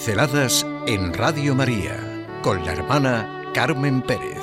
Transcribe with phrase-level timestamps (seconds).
[0.00, 4.40] Pinceladas en Radio María con la hermana Carmen Pérez.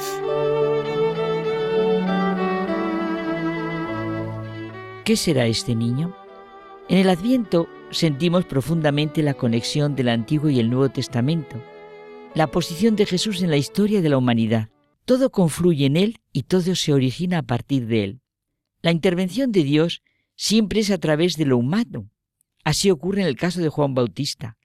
[5.03, 6.15] ¿Qué será este niño?
[6.89, 11.59] En el Adviento sentimos profundamente la conexión del Antiguo y el Nuevo Testamento,
[12.35, 14.69] la posición de Jesús en la historia de la humanidad.
[15.05, 18.21] Todo confluye en Él y todo se origina a partir de Él.
[18.83, 20.03] La intervención de Dios
[20.35, 22.11] siempre es a través de lo humano.
[22.63, 24.55] Así ocurre en el caso de Juan Bautista.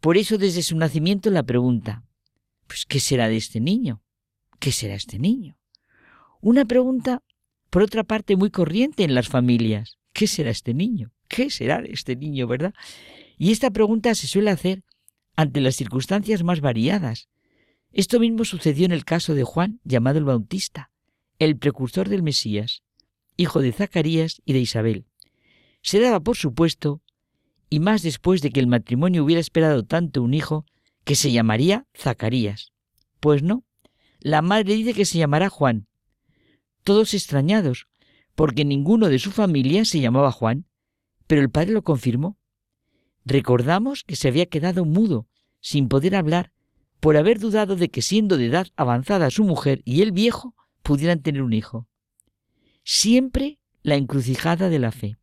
[0.00, 2.04] Por eso desde su nacimiento la pregunta,
[2.66, 4.02] pues ¿qué será de este niño?
[4.58, 5.58] ¿Qué será este niño?
[6.40, 7.22] Una pregunta,
[7.68, 9.98] por otra parte, muy corriente en las familias.
[10.12, 11.12] ¿Qué será este niño?
[11.28, 12.74] ¿Qué será de este niño, verdad?
[13.36, 14.84] Y esta pregunta se suele hacer
[15.36, 17.28] ante las circunstancias más variadas.
[17.92, 20.90] Esto mismo sucedió en el caso de Juan, llamado el Bautista,
[21.38, 22.82] el precursor del Mesías,
[23.36, 25.06] hijo de Zacarías y de Isabel.
[25.82, 27.02] Se daba por supuesto
[27.70, 30.66] y más después de que el matrimonio hubiera esperado tanto un hijo
[31.04, 32.72] que se llamaría Zacarías.
[33.20, 33.64] Pues no,
[34.18, 35.86] la madre dice que se llamará Juan.
[36.82, 37.86] Todos extrañados,
[38.34, 40.66] porque ninguno de su familia se llamaba Juan,
[41.26, 42.38] pero el padre lo confirmó.
[43.24, 45.28] Recordamos que se había quedado mudo,
[45.60, 46.52] sin poder hablar,
[46.98, 51.22] por haber dudado de que siendo de edad avanzada su mujer y el viejo pudieran
[51.22, 51.86] tener un hijo.
[52.82, 55.19] Siempre la encrucijada de la fe.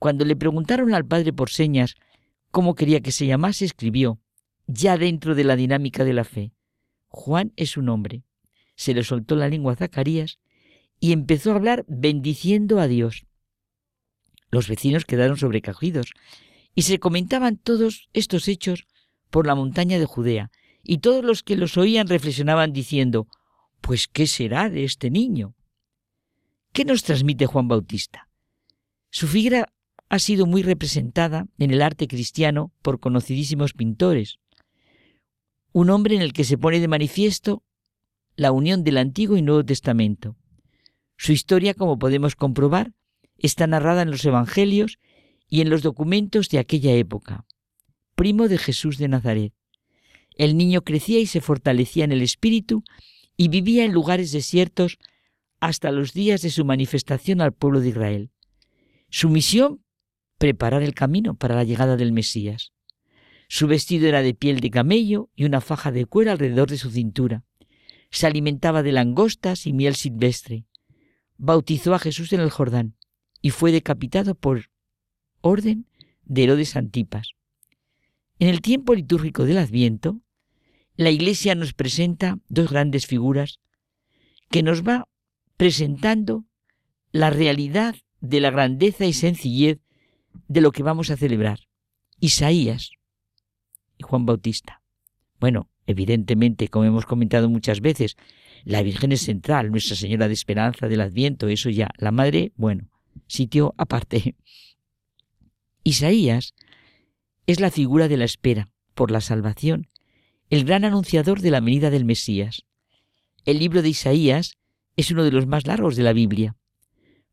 [0.00, 1.94] Cuando le preguntaron al padre por señas
[2.50, 4.18] cómo quería que se llamase, escribió,
[4.66, 6.54] ya dentro de la dinámica de la fe,
[7.08, 8.24] Juan es un hombre.
[8.76, 10.38] Se le soltó la lengua a Zacarías
[11.00, 13.26] y empezó a hablar bendiciendo a Dios.
[14.50, 16.14] Los vecinos quedaron sobrecogidos
[16.74, 18.86] y se comentaban todos estos hechos
[19.28, 20.50] por la montaña de Judea,
[20.82, 23.28] y todos los que los oían reflexionaban diciendo,
[23.82, 25.54] pues ¿qué será de este niño?
[26.72, 28.30] ¿Qué nos transmite Juan Bautista?
[29.10, 29.74] Su figura
[30.10, 34.38] ha sido muy representada en el arte cristiano por conocidísimos pintores.
[35.72, 37.62] Un hombre en el que se pone de manifiesto
[38.34, 40.36] la unión del Antiguo y Nuevo Testamento.
[41.16, 42.92] Su historia, como podemos comprobar,
[43.38, 44.98] está narrada en los Evangelios
[45.48, 47.46] y en los documentos de aquella época.
[48.16, 49.52] Primo de Jesús de Nazaret.
[50.36, 52.82] El niño crecía y se fortalecía en el espíritu
[53.36, 54.98] y vivía en lugares desiertos
[55.60, 58.30] hasta los días de su manifestación al pueblo de Israel.
[59.08, 59.84] Su misión
[60.40, 62.72] preparar el camino para la llegada del Mesías.
[63.46, 66.90] Su vestido era de piel de camello y una faja de cuero alrededor de su
[66.90, 67.44] cintura.
[68.10, 70.64] Se alimentaba de langostas y miel silvestre.
[71.36, 72.96] Bautizó a Jesús en el Jordán
[73.42, 74.70] y fue decapitado por
[75.42, 75.86] orden
[76.24, 77.32] de Herodes Antipas.
[78.38, 80.22] En el tiempo litúrgico del Adviento,
[80.96, 83.60] la Iglesia nos presenta dos grandes figuras
[84.48, 85.06] que nos va
[85.58, 86.46] presentando
[87.12, 89.80] la realidad de la grandeza y sencillez
[90.50, 91.60] de lo que vamos a celebrar.
[92.18, 92.90] Isaías
[93.96, 94.82] y Juan Bautista.
[95.38, 98.16] Bueno, evidentemente, como hemos comentado muchas veces,
[98.64, 101.88] la Virgen es central, Nuestra Señora de Esperanza del Adviento, eso ya.
[101.98, 102.90] La Madre, bueno,
[103.28, 104.34] sitio aparte.
[105.84, 106.54] Isaías
[107.46, 109.88] es la figura de la espera por la salvación,
[110.50, 112.64] el gran anunciador de la venida del Mesías.
[113.44, 114.58] El libro de Isaías
[114.96, 116.56] es uno de los más largos de la Biblia.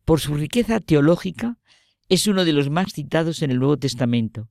[0.05, 1.57] Por su riqueza teológica,
[2.09, 4.49] es uno de los más citados en el Nuevo Testamento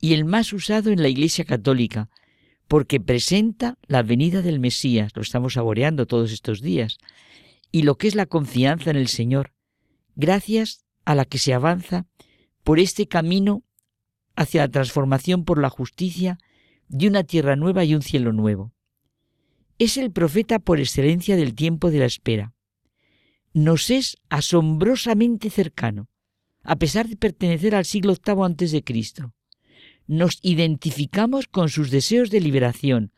[0.00, 2.08] y el más usado en la Iglesia Católica,
[2.68, 6.98] porque presenta la venida del Mesías, lo estamos saboreando todos estos días,
[7.72, 9.52] y lo que es la confianza en el Señor,
[10.14, 12.06] gracias a la que se avanza
[12.64, 13.64] por este camino
[14.36, 16.38] hacia la transformación por la justicia
[16.88, 18.72] de una tierra nueva y un cielo nuevo.
[19.78, 22.52] Es el profeta por excelencia del tiempo de la espera.
[23.52, 26.09] Nos es asombrosamente cercano
[26.62, 29.32] a pesar de pertenecer al siglo VIII antes de Cristo.
[30.06, 33.12] Nos identificamos con sus deseos de liberación,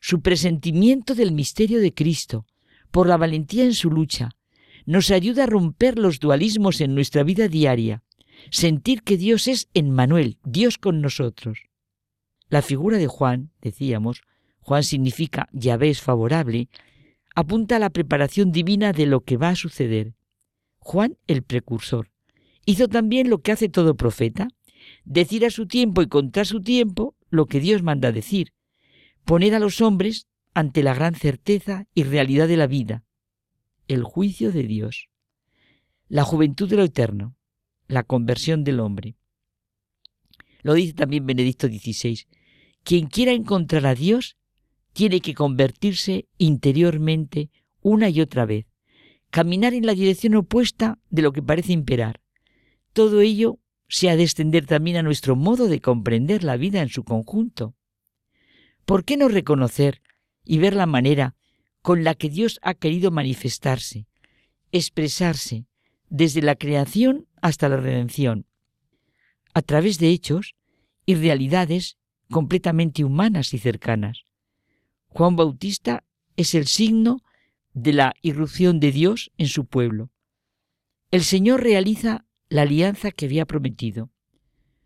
[0.00, 2.46] su presentimiento del misterio de Cristo,
[2.90, 4.30] por la valentía en su lucha.
[4.86, 8.02] Nos ayuda a romper los dualismos en nuestra vida diaria,
[8.50, 11.64] sentir que Dios es en Manuel, Dios con nosotros.
[12.48, 14.22] La figura de Juan, decíamos,
[14.60, 16.68] Juan significa Yahvé es favorable,
[17.34, 20.14] apunta a la preparación divina de lo que va a suceder.
[20.78, 22.10] Juan el precursor,
[22.68, 24.48] Hizo también lo que hace todo profeta,
[25.06, 28.52] decir a su tiempo y contar su tiempo lo que Dios manda decir,
[29.24, 33.04] poner a los hombres ante la gran certeza y realidad de la vida,
[33.86, 35.08] el juicio de Dios,
[36.08, 37.38] la juventud de lo eterno,
[37.86, 39.16] la conversión del hombre.
[40.60, 42.26] Lo dice también Benedicto XVI,
[42.82, 44.36] quien quiera encontrar a Dios
[44.92, 47.48] tiene que convertirse interiormente
[47.80, 48.66] una y otra vez,
[49.30, 52.20] caminar en la dirección opuesta de lo que parece imperar,
[52.98, 56.88] todo ello se ha de extender también a nuestro modo de comprender la vida en
[56.88, 57.76] su conjunto.
[58.84, 60.02] ¿Por qué no reconocer
[60.44, 61.36] y ver la manera
[61.80, 64.08] con la que Dios ha querido manifestarse,
[64.72, 65.66] expresarse,
[66.10, 68.46] desde la creación hasta la redención,
[69.54, 70.56] a través de hechos
[71.06, 71.98] y realidades
[72.32, 74.24] completamente humanas y cercanas?
[75.06, 76.02] Juan Bautista
[76.34, 77.22] es el signo
[77.74, 80.10] de la irrupción de Dios en su pueblo.
[81.12, 84.10] El Señor realiza la alianza que había prometido.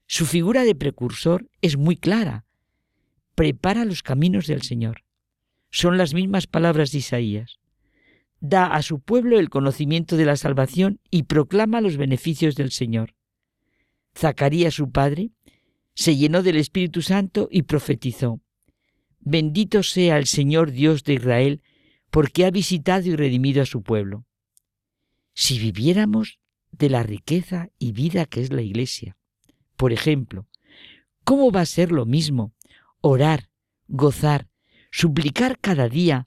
[0.06, 2.44] Su figura de precursor es muy clara.
[3.34, 5.04] Prepara los caminos del Señor.
[5.70, 7.60] Son las mismas palabras de Isaías.
[8.40, 13.14] Da a su pueblo el conocimiento de la salvación y proclama los beneficios del Señor.
[14.14, 15.30] Zacarías, su padre,
[15.94, 18.40] se llenó del Espíritu Santo y profetizó.
[19.20, 21.62] Bendito sea el Señor Dios de Israel,
[22.10, 24.26] porque ha visitado y redimido a su pueblo.
[25.32, 26.38] Si viviéramos
[26.72, 29.16] de la riqueza y vida que es la Iglesia,
[29.76, 30.46] por ejemplo,
[31.24, 32.52] ¿cómo va a ser lo mismo
[33.00, 33.48] orar,
[33.88, 34.48] gozar,
[34.90, 36.26] suplicar cada día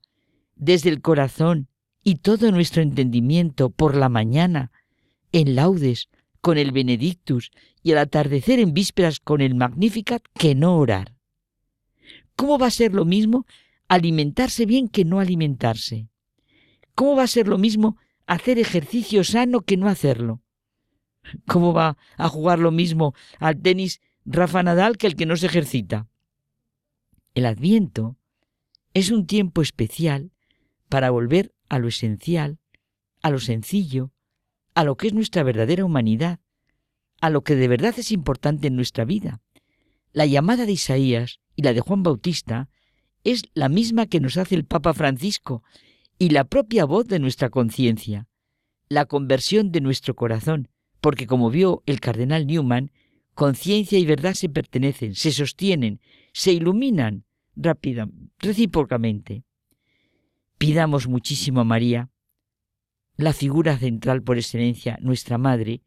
[0.55, 1.67] desde el corazón
[2.03, 4.71] y todo nuestro entendimiento por la mañana,
[5.31, 6.09] en laudes,
[6.41, 7.51] con el Benedictus
[7.81, 11.15] y al atardecer en vísperas con el Magnificat, que no orar?
[12.35, 13.45] ¿Cómo va a ser lo mismo
[13.87, 16.09] alimentarse bien que no alimentarse?
[16.93, 17.97] ¿Cómo va a ser lo mismo
[18.27, 20.41] hacer ejercicio sano que no hacerlo?
[21.47, 25.47] ¿Cómo va a jugar lo mismo al tenis Rafa Nadal que el que no se
[25.47, 26.07] ejercita?
[27.33, 28.17] El adviento
[28.93, 30.31] es un tiempo especial
[30.87, 32.59] para volver a lo esencial,
[33.21, 34.11] a lo sencillo,
[34.73, 36.39] a lo que es nuestra verdadera humanidad,
[37.21, 39.41] a lo que de verdad es importante en nuestra vida.
[40.13, 42.69] La llamada de Isaías y la de Juan Bautista
[43.23, 45.63] es la misma que nos hace el Papa Francisco
[46.17, 48.27] y la propia voz de nuestra conciencia,
[48.89, 50.69] la conversión de nuestro corazón,
[51.01, 52.91] porque como vio el cardenal Newman,
[53.33, 55.99] conciencia y verdad se pertenecen, se sostienen,
[56.33, 57.25] se iluminan
[57.55, 58.07] rápida,
[58.39, 59.43] recíprocamente.
[60.57, 62.09] Pidamos muchísimo a María,
[63.17, 65.81] la figura central por excelencia, nuestra Madre,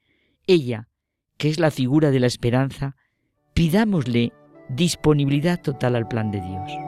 [0.46, 0.88] ella,
[1.36, 2.96] que es la figura de la esperanza,
[3.54, 4.32] pidámosle
[4.70, 6.87] disponibilidad total al plan de Dios.